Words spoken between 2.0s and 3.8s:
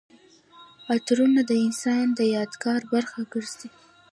د یادګار برخه ګرځي.